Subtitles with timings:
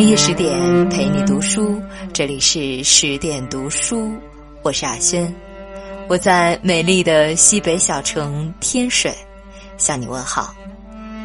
[0.00, 1.78] 深夜十点陪你读书，
[2.14, 4.10] 这里是十点读书，
[4.62, 5.30] 我是阿轩，
[6.08, 9.14] 我在美丽的西北小城天水
[9.76, 10.54] 向你问好。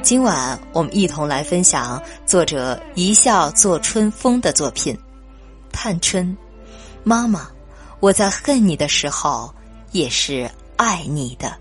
[0.04, 4.94] 今晚我们一同来分享作者一笑作春风的作品
[5.72, 6.28] 《探春》。
[7.02, 7.48] 妈妈，
[8.02, 9.56] 我在恨你的时候
[9.94, 11.56] 也是爱你的。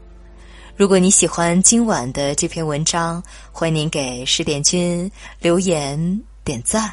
[0.76, 3.22] 如果你喜欢今晚的这篇文章，
[3.52, 5.08] 欢迎您给十点君
[5.38, 6.20] 留言。
[6.42, 6.92] 点赞。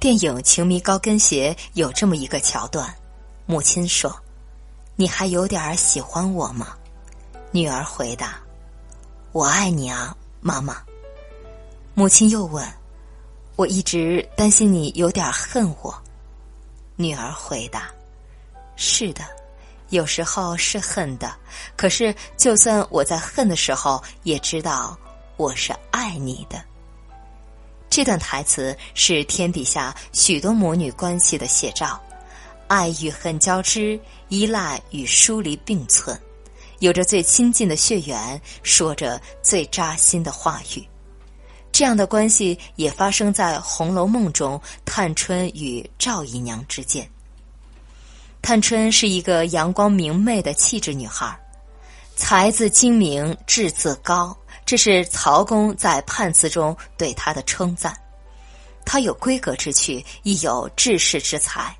[0.00, 2.94] 电影《情迷高跟鞋》有这么一个桥段，
[3.46, 4.14] 母亲说
[4.94, 6.76] ：“你还有点喜欢我吗？”
[7.50, 8.38] 女儿回答
[9.32, 10.80] ：“我爱你啊，妈妈。”
[11.94, 12.64] 母亲又问
[13.56, 15.92] ：“我一直担心你有点恨我。”
[16.94, 17.90] 女儿回答
[18.76, 19.24] ：“是的，
[19.88, 21.34] 有时候是恨的，
[21.76, 24.96] 可是就算我在恨的时候，也知道
[25.36, 26.62] 我是爱你的。”
[27.90, 32.00] 这段台词是天底下许多母女关系的写照，
[32.66, 36.18] 爱与恨交织，依赖与疏离并存，
[36.80, 40.86] 有着最亲近的血缘，说着最扎心的话语。
[41.72, 47.08] 这样的关系也发生在《红楼梦》中，探春与赵姨娘之间。
[48.40, 51.38] 探春是一个阳光明媚的气质女孩，
[52.16, 54.36] 才子精明，志自高。
[54.68, 57.98] 这是曹公在判词中对他的称赞，
[58.84, 61.74] 他有闺阁之趣，亦有治世之才。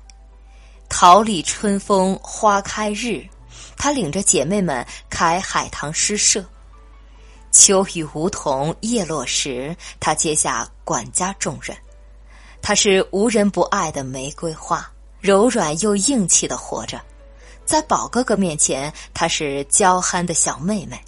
[0.89, 3.23] 桃李春风花开日，
[3.77, 6.43] 他领着姐妹们开海棠诗社。
[7.51, 11.77] 秋雨梧桐叶落时，他接下管家重任。
[12.59, 16.99] 他是无人不爱的玫瑰花，柔软又硬气的活着。
[17.67, 20.99] 在宝哥哥面前，她是娇憨的小妹妹。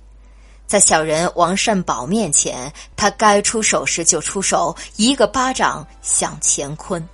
[0.71, 7.05] 在小人王善宝面前，他该出手时就出手，一个巴掌响乾坤。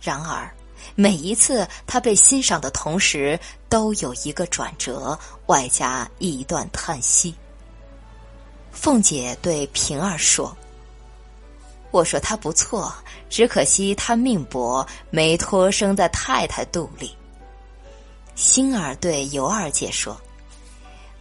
[0.00, 0.48] 然而，
[0.94, 3.36] 每一次他被欣赏的同时，
[3.68, 7.34] 都有一个转折，外加一段叹息。
[8.70, 10.56] 凤姐对平儿说
[11.90, 12.94] ：“我说他不错，
[13.28, 17.16] 只可惜他命薄，没托生在太太肚里。”
[18.36, 20.16] 星儿对尤二姐说。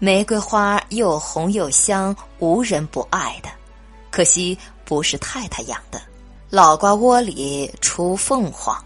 [0.01, 3.49] 玫瑰花又红又香，无人不爱的。
[4.09, 6.01] 可惜不是太太养的，
[6.49, 8.81] 老瓜窝里出凤凰。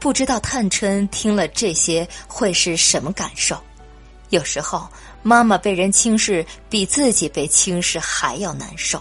[0.00, 3.56] 不知道探春听了这些会是什么感受？
[4.30, 4.88] 有时候
[5.22, 9.00] 妈妈被人轻视，比自己被轻视还要难受。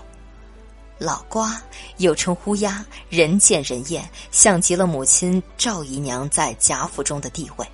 [1.00, 1.60] 老瓜
[1.98, 7.66] 又称乌鸦，人见人厌，像极了母亲赵姨娘在贾府中的地位。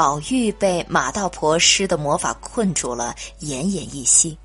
[0.00, 4.38] 宝玉被马道婆施的魔法困住了，奄奄一息。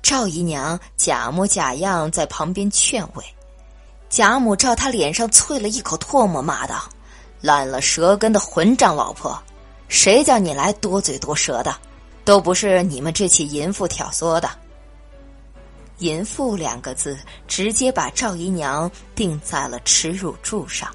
[0.00, 3.24] 赵姨娘假模假样在旁边劝慰，
[4.08, 6.84] 贾母照他脸上啐了一口唾沫，骂道
[7.42, 9.36] ：“烂了舌根的混账老婆！
[9.88, 11.74] 谁叫你来多嘴多舌的？
[12.24, 14.48] 都不是你们这起淫妇挑唆的。
[15.98, 20.88] ”“淫妇”两个字直接把赵姨娘钉在了耻辱柱上。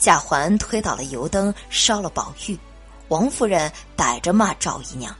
[0.00, 2.58] 贾环推倒了油灯，烧了宝玉。
[3.08, 5.14] 王夫人逮着骂赵姨娘，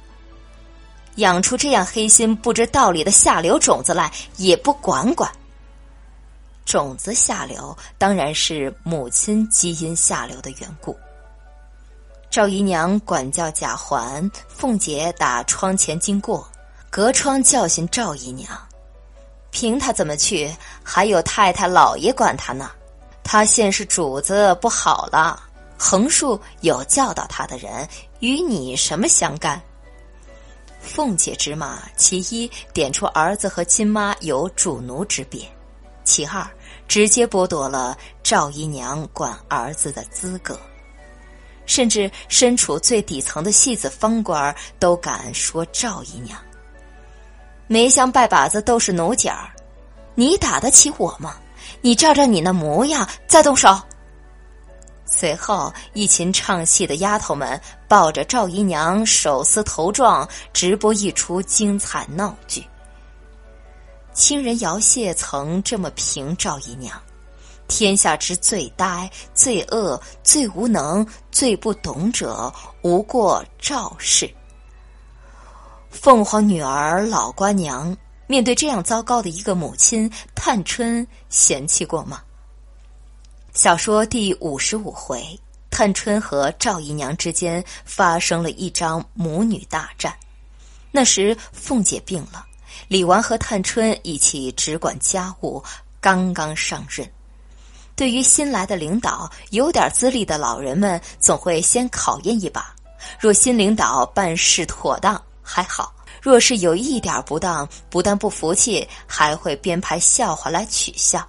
[1.16, 5.31] 养出这样黑心不知道理的下流种子来，也不管管。
[6.65, 10.94] 种子下流，当然是母亲基因下流的缘故。
[12.31, 16.47] 赵姨娘管教贾环，凤姐打窗前经过，
[16.91, 18.50] 隔窗教训赵姨娘，
[19.50, 20.55] 凭她怎么去？
[20.82, 22.70] 还有太太老爷管她呢，
[23.25, 25.43] 她现是主子不好了。
[25.78, 29.60] 横竖有教导他的人，与你什么相干？
[30.80, 35.40] 凤姐之骂，其一点出儿子和亲妈有主奴之别；
[36.02, 36.44] 其二，
[36.88, 40.58] 直接剥夺了赵姨娘管儿子的资格。
[41.66, 46.38] 甚至身处最底层的戏子方官都敢说赵姨娘。
[47.66, 49.52] 梅香拜把子都是奴家儿，
[50.14, 51.36] 你打得起我吗？
[51.82, 53.78] 你照照你那模样，再动手！
[55.10, 57.58] 随后，一群唱戏的丫头们
[57.88, 62.62] 抱着赵姨娘手撕头撞，直播一出精彩闹剧。
[64.12, 66.94] 亲人姚谢曾这么评赵姨娘：
[67.69, 72.52] 天下之最呆、最恶、最无能、最不懂者，
[72.82, 74.31] 无过赵氏。
[75.90, 77.96] 凤凰女儿老瓜娘，
[78.26, 82.20] 面对这样糟糕的一个母亲，探春嫌弃过吗？
[83.58, 85.37] 小说第五十五回，
[85.69, 90.14] 探春和赵姨娘之间发生了一张母女大战。
[90.93, 92.46] 那时凤姐病了，
[92.87, 95.60] 李纨和探春一起只管家务，
[96.00, 97.05] 刚刚上任。
[97.96, 102.72] 对于新来的领导，有点资历的老人们总会先考验一把。
[103.19, 111.28] 若新领导办事妥当，还好；若是有一点不当，不但不服气，还会编排笑话来取笑。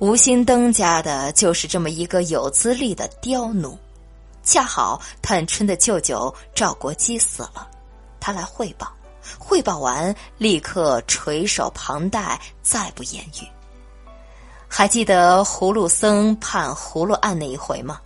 [0.00, 3.78] 吴新登家的就是这么一个有资历的刁奴。
[4.42, 7.68] 恰好探春的舅舅赵国基死了，
[8.18, 8.90] 他来汇报，
[9.38, 13.46] 汇报完立刻垂手旁贷，再不言语。
[14.66, 18.00] 还记得葫芦僧判葫芦案那一回吗？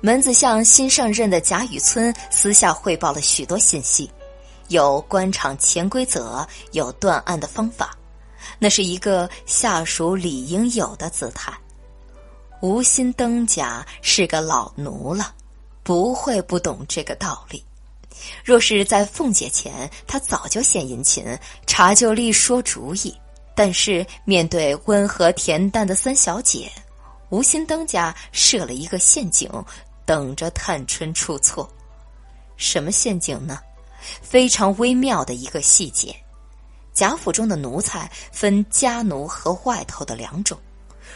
[0.00, 4.10] 门子向新上任的贾雨村私下汇报了许多信息，
[4.66, 7.96] 有官场潜规则，有断案的方法，
[8.58, 11.52] 那是一个下属理应有的姿态。
[12.60, 15.34] 吴心登家是个老奴了，
[15.82, 17.64] 不会不懂这个道理。
[18.44, 21.24] 若是在凤姐前，他早就献殷勤，
[21.66, 23.16] 查旧例，说主意。
[23.54, 26.70] 但是面对温和恬淡的三小姐，
[27.30, 29.50] 吴心登家设了一个陷阱，
[30.04, 31.68] 等着探春出错。
[32.56, 33.60] 什么陷阱呢？
[34.22, 36.14] 非常微妙的一个细节：
[36.98, 40.58] 贾府中的奴才分家奴和外头的两种。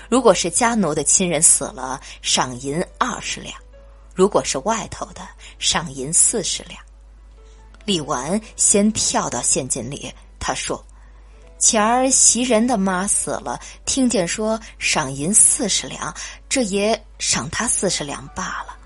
[0.08, 3.52] 如果是家奴的亲人死了，赏银二十两；
[4.14, 5.26] 如果是外头的，
[5.58, 6.80] 赏银四十两。
[7.84, 10.80] 李纨先跳到陷阱里，他说。
[11.58, 16.14] 前儿袭人的妈死了，听见说赏银四十两，
[16.48, 18.76] 这也赏他四十两罢了。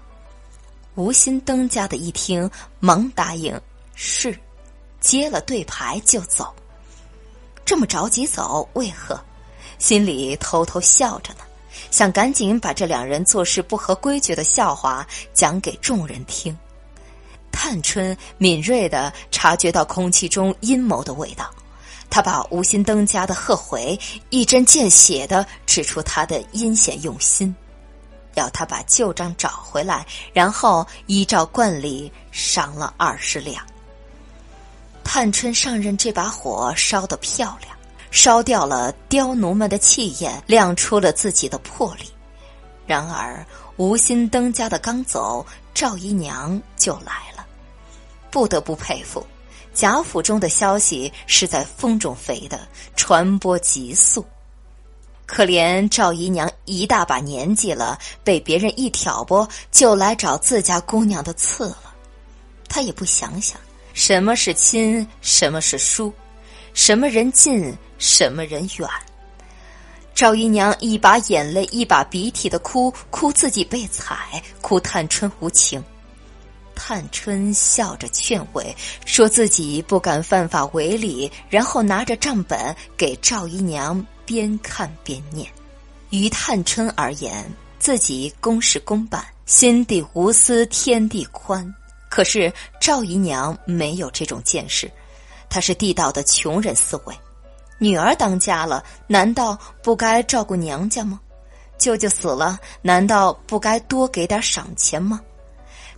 [0.95, 2.51] 吴心登家的一听，
[2.81, 3.61] 忙答应
[3.95, 4.35] 是，
[4.99, 6.55] 接了对牌就走。
[7.67, 9.21] 这么着急走，为何？
[9.79, 11.41] 心里偷偷笑着呢，
[11.91, 16.57] 想赶紧把这两人做事不合规矩的笑话讲给众人听。
[17.53, 21.51] 探春敏锐的察觉到空气中阴谋的味道。
[22.09, 23.99] 他把吴心登家的贺回
[24.31, 27.55] 一针见血的指出他的阴险用心，
[28.35, 33.67] 要他把旧账找回来，然后依照惯例赏了二十两。
[35.07, 37.75] 探春上任这把火烧得漂亮，
[38.11, 42.11] 烧掉了刁奴们的气焰，亮出了自己的魄力。
[42.87, 47.47] 然而无心登家的刚走，赵姨娘就来了，
[48.33, 49.25] 不得不佩服。
[49.73, 52.67] 贾府中的消息是在风中飞的，
[52.97, 54.27] 传播急速。
[55.25, 61.95] 可怜赵姨娘一大把年纪了，被别人一挑拨，就来找自家姑娘的刺了。
[62.69, 63.59] 她也不想想
[63.97, 66.13] 什么是亲，什么是疏，
[66.75, 68.87] 什么人近，什么人远。
[70.15, 75.83] 赵姨娘一把眼泪一把鼻涕的哭，哭自己被踩，哭探春无情。
[76.75, 78.77] 探春笑着劝慰，
[79.07, 85.51] 说自己不敢犯法违礼，然后拿着账本给赵姨娘边看边念。
[86.11, 91.75] 于探春而言，自己公事公办，心地无私，天地宽。
[92.17, 94.91] 可是赵姨娘没有这种见识，
[95.51, 97.15] 她是地道的穷人思维。
[97.77, 101.21] 女儿当家了，难道不该照顾娘家吗？
[101.77, 105.21] 舅舅死了，难道不该多给点赏钱吗？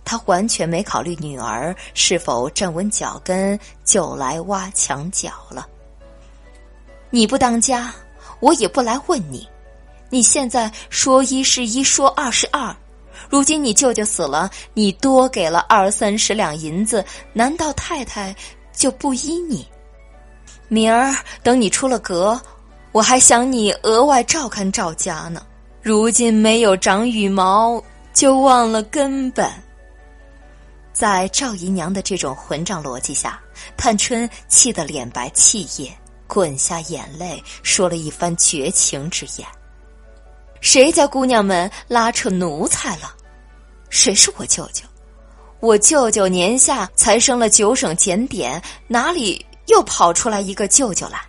[0.03, 5.65] 他完全没考虑女儿是否站稳脚跟，就来挖墙脚了。
[7.11, 7.93] 你不当家，
[8.41, 9.47] 我也不来问你。
[10.09, 12.75] 你现在说一是一，说二是二。
[13.29, 18.35] 如今你舅舅死了，你多给了二三十两银子，难道太太
[18.73, 19.67] 就不依你？
[20.67, 22.39] 明儿等你出了阁，
[22.91, 25.45] 我还想你额外照看赵家呢。
[25.81, 27.81] 如今没有长羽毛，
[28.13, 29.49] 就忘了根本。
[30.91, 33.39] 在赵姨娘的这种混账逻辑下，
[33.77, 35.95] 探春气得脸白气叶，
[36.27, 39.47] 滚下眼泪，说了一番绝情之言
[40.59, 43.15] ：“谁家姑娘们拉扯奴才了？
[43.89, 44.85] 谁是我舅舅？
[45.59, 51.21] 我舅舅年下才升了九省检点，哪里又跑出来一个舅舅来？”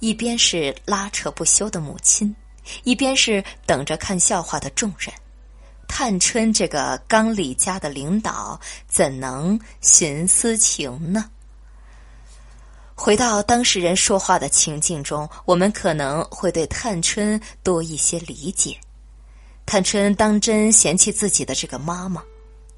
[0.00, 2.34] 一边是拉扯不休的母亲，
[2.84, 5.12] 一边是等着看笑话的众人。
[5.86, 11.30] 探春这个刚李家的领导，怎能徇私情呢？
[12.94, 18.76] 回到当事人说话的情境中，我们可能会对探春多一些理解。
[19.68, 22.22] 探春当真嫌弃自己的这个妈妈？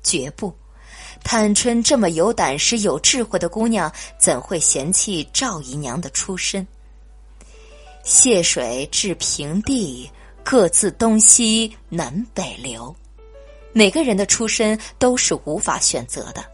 [0.02, 0.52] 绝不。
[1.22, 6.66] 探春这么有胆识、有智慧的姑娘，怎会嫌弃赵姨娘的出身？
[8.02, 10.10] 泄水至平地，
[10.42, 12.92] 各自东西南北流。
[13.72, 16.44] 每个人的出身都是无法选择的，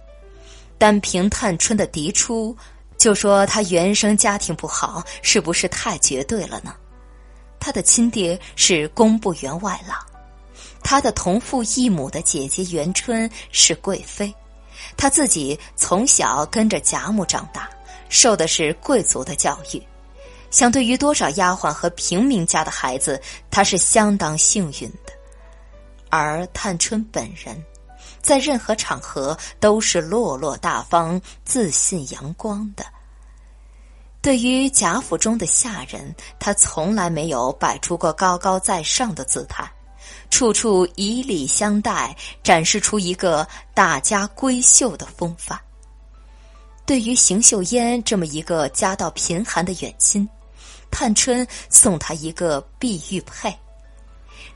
[0.76, 2.54] 单凭探春的嫡出，
[2.98, 6.76] 就说她原生家庭不好，是不是太绝对了呢？
[7.58, 9.98] 他的亲爹是工部员外郎，
[10.88, 14.32] 他的同父异母的姐姐元春是贵妃，
[14.96, 17.68] 他自己从小跟着贾母长大，
[18.08, 19.82] 受的是贵族的教育。
[20.48, 25.12] 相对于多少丫鬟和平民家的孩子，他是相当幸运的。
[26.08, 27.60] 而探春本人，
[28.22, 32.86] 在任何场合都是落落大方、自信阳光的。
[34.22, 39.68] 对于贾府中的下人，他从来没有摆出过高高在上的姿态，
[40.30, 45.58] 处处以礼相待，展示出一个大家闺秀的风范。
[46.84, 50.28] 对于邢岫烟这么一个家道贫寒的远亲，
[50.90, 53.52] 探春送他一个碧玉佩。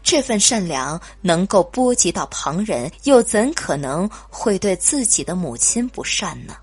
[0.03, 6.57] 这份善良能够波及到旁人，又怎可能会对自己的母亲不善呢？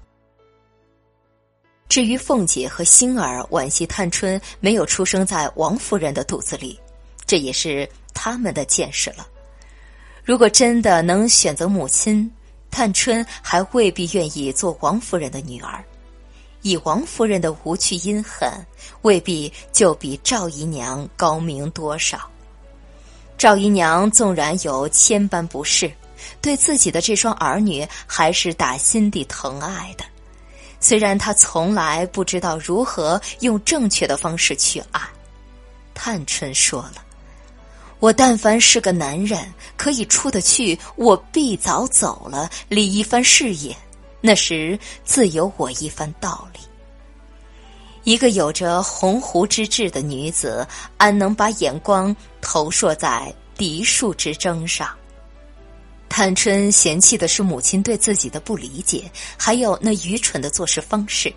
[1.88, 6.80] 至于凤姐和星儿惋惜探春没有出生在王夫人的肚子里，
[7.26, 7.88] 这也是
[8.28, 9.26] 他们的见识了。
[10.22, 12.30] 如果真的能选择母亲，
[12.70, 15.82] 探春还未必愿意做王夫人的女儿。
[16.62, 18.52] 以王夫人的无趣阴狠，
[19.04, 22.30] 未必就比赵姨娘高明多少。
[23.38, 25.90] 赵姨娘纵然有千般不是，
[26.42, 30.04] 对自己的这双儿女还是打心底疼爱的。
[30.82, 35.02] 虽然她从来不知道如何用正确的方式去爱，
[35.94, 36.96] 探春说了
[38.00, 43.76] ：“我但凡是个男人，可以出得去，我必早走了，理一番事业。
[44.22, 46.60] 那时自有我一番道理。
[48.04, 50.66] 一个有着鸿鹄之志的女子，
[50.98, 54.90] 安能把眼光投射在嫡庶之争上？”
[56.08, 61.32] 探春嫌弃的是母亲对自己的不理解，还有那愚蠢的做事方式，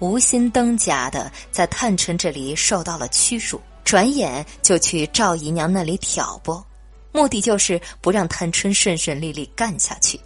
[0.00, 6.64] 无心登家的在探春这里受到了屈辱，转眼就去赵姨娘那里挑拨，
[7.12, 10.18] 目的就是不让探春顺顺利利干下去。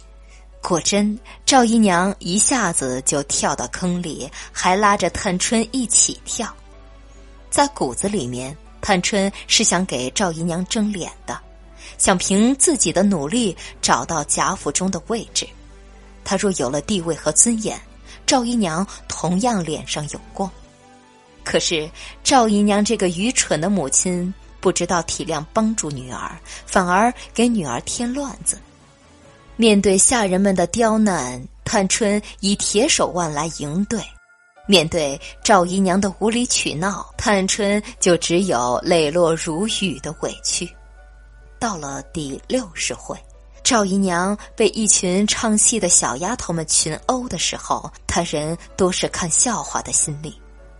[0.61, 6.53] 果真，赵姨娘一下子就跳到坑里，还拉着探春一起跳。
[7.49, 11.39] 在骨子里面，探春是想给赵姨娘争脸的。
[11.97, 15.47] 想凭自己的努力找到贾府中的位置，
[16.23, 17.79] 他若有了地位和尊严，
[18.25, 20.49] 赵姨娘同样脸上有光。
[21.49, 21.89] 可是
[22.23, 28.55] 赵姨娘这个愚蠢的母亲不知道体谅帮助女儿，反而给女儿添乱子。
[29.55, 33.99] 面对下人们的刁难，探春以铁手腕来应对；
[34.67, 40.69] 面对赵姨娘的无理取闹，探春就只有泪落如雨的委屈。
[41.57, 43.17] 到了第六十回，
[43.63, 50.39] 赵姨娘被一群唱戏的小丫头们群殴的时候，他人都是看笑话的心理。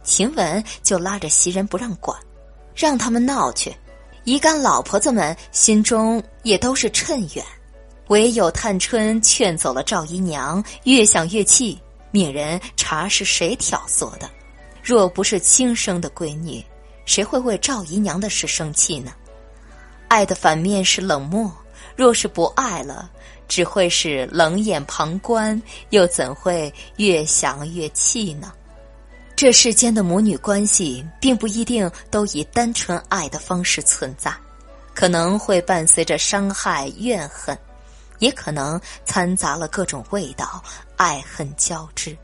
[0.10, 2.20] 晴雯就拉着袭人不让管，
[2.74, 3.72] 让他们闹去。
[4.24, 7.46] 一干老婆子们心中也都是趁远，
[8.08, 10.64] 唯有探春劝走了赵姨娘。
[10.86, 14.28] 越想越气，命人查是谁挑唆的。
[14.84, 16.66] 若不是亲生的闺女，
[17.06, 19.12] 谁会为赵姨娘的事生气呢？
[20.08, 21.52] 爱的反面是冷漠，
[21.96, 23.12] 若是不爱了，
[23.48, 25.62] 只会是冷眼旁观，
[25.92, 28.52] 又怎会越想越气呢？
[29.40, 34.36] 这世间的母女关系，并不一定都以单纯爱的方式存在，
[34.94, 37.58] 可能会伴随着伤害、怨恨，
[38.18, 40.62] 也可能掺杂了各种味道，
[40.98, 42.18] 爱恨交织。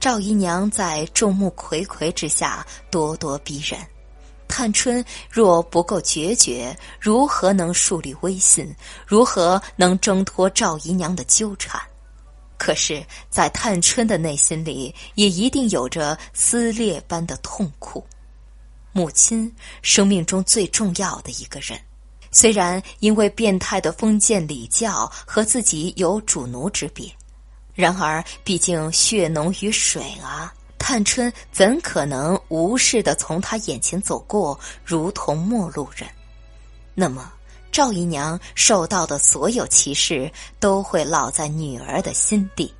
[0.00, 3.78] 赵姨娘在众目睽睽之下咄咄逼人。
[4.48, 8.74] 探春若不够决绝，如何能树立威信？
[9.06, 11.80] 如何能挣脱赵姨娘的纠缠？
[12.62, 18.06] 可是，在探春的内心里，也一定有着撕裂般的痛苦。
[18.92, 19.52] 母亲，
[19.82, 21.76] 生命中最重要的一个人，
[22.30, 27.12] 虽然因为变态的封建礼教和自己有主奴之别，
[27.74, 30.54] 然而毕竟血浓于水啊。
[30.78, 36.08] 探春怎可能无视的从他眼前走过，如同陌路人？
[36.94, 37.32] 那么
[37.72, 42.72] 赵姨娘受到的所有歧视都会落在女儿的心底。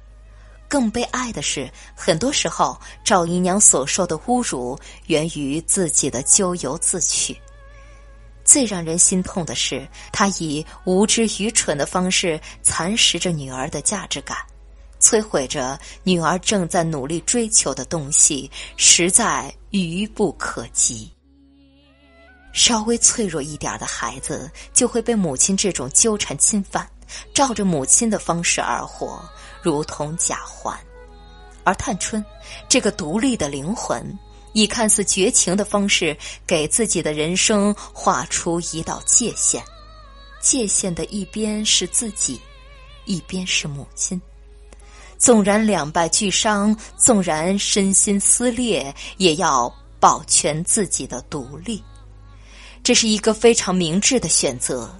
[0.68, 7.36] 更悲哀的是，很多时候赵姨娘所受的侮辱源于自己的咎由自取。
[8.44, 14.36] 最让人心痛的是，她以无知愚蠢的方式蚕食着女儿的价值感。
[15.00, 21.10] 摧毁着女儿正在努力追求的东西，实在愚不可及。
[22.52, 26.88] 稍微脆弱一点的孩子，就会被母亲这种纠缠侵犯，
[27.34, 29.22] 照着母亲的方式而活，
[29.62, 30.78] 如同假环。
[31.64, 32.24] 而探春
[32.68, 34.18] 这个独立的灵魂，
[34.52, 36.16] 以看似绝情的方式，
[36.46, 39.62] 给自己的人生画出一道界限。
[40.40, 42.40] 界限的一边是自己，
[43.04, 44.20] 一边是母亲。
[45.16, 51.80] 纵然两败俱伤，纵然身心撕裂，也要保全自己的独立。
[52.82, 54.92] 这是一个非常明智的选择。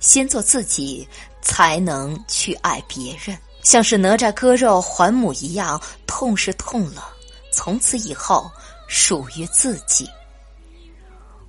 [0.00, 1.06] 先做自己，
[1.42, 3.36] 才能去爱别人。
[3.62, 7.08] 像是哪吒割肉还母一样，痛是痛了，
[7.52, 8.48] 从此以后
[8.86, 10.08] 属于自己。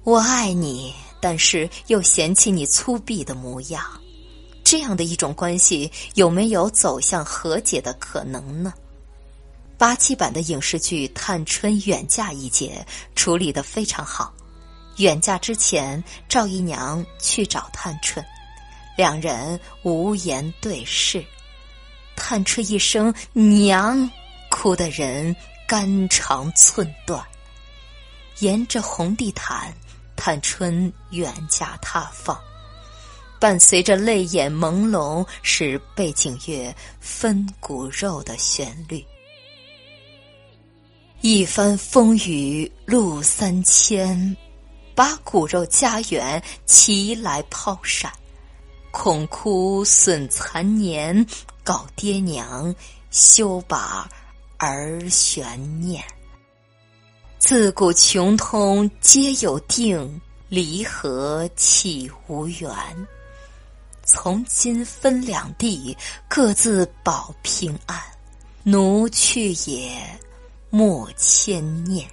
[0.04, 3.84] 我爱你，但是又嫌弃你粗鄙的模样，
[4.64, 8.74] 这样的一种关系有没有走向和解的可能呢？
[9.78, 12.84] 八七版的影视剧《探春远嫁》一节
[13.16, 14.34] 处理的非常好。
[15.00, 18.24] 远嫁之前，赵姨娘去找探春，
[18.98, 21.24] 两人无言对视。
[22.18, 24.10] 探春一声“娘”，
[24.52, 25.34] 哭得人
[25.66, 27.24] 肝肠寸断。
[28.40, 29.74] 沿着红地毯，
[30.18, 32.38] 探春远嫁他方，
[33.40, 39.02] 伴随着泪眼朦胧，是背景乐分骨肉的旋律。
[41.22, 44.36] 一番风雨路三千，
[45.00, 48.12] 把骨肉家园齐来抛闪。
[48.92, 51.26] 恐哭损残年，
[51.64, 52.76] 告爹娘
[53.10, 54.10] 休把
[54.58, 56.04] 儿悬念。
[57.38, 62.70] 自古穷通皆有定，离合岂无缘？
[64.04, 65.96] 从今分两地，
[66.28, 67.98] 各自保平安。
[68.64, 70.20] 奴去也，
[70.70, 72.06] 莫牵念。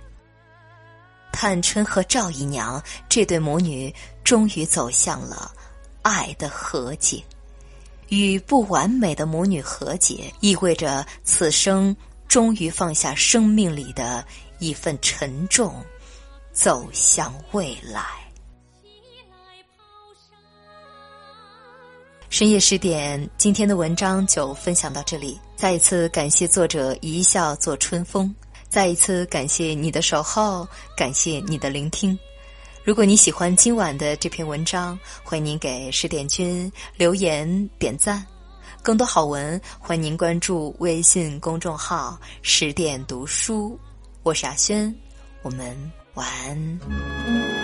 [1.37, 5.53] 探春和赵姨娘这对母女，终于走向了。
[6.01, 7.23] 爱的和解，
[8.09, 11.95] 与不完美的母女和解，意味着此生
[12.27, 14.25] 终于放下生命里的
[14.61, 15.75] 一份沉重，
[16.55, 18.03] 走向未来。
[22.31, 25.39] 深夜十点，今天的文章就分享到这里。
[25.55, 28.35] 再一次感谢作者一笑作春风，
[28.77, 32.19] 再一次感谢你的守候，感谢你的聆听。
[32.85, 38.23] 如果你喜欢今晚的这篇文章，欢迎您给十点君留言点赞。
[38.83, 43.81] 更多好文，欢迎您关注微信公众号“十点读书”。
[44.23, 44.95] 我是阿轩，
[45.41, 45.75] 我们
[46.13, 47.56] 晚安。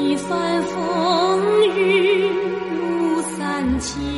[0.00, 2.28] 一帆风雨
[2.78, 4.17] 路三千